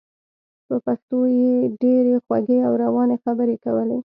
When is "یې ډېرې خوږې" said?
1.39-2.57